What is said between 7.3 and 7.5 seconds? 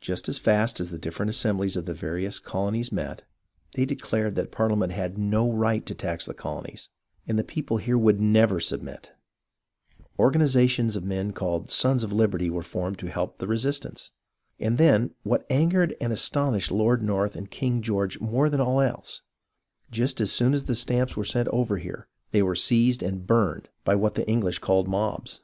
the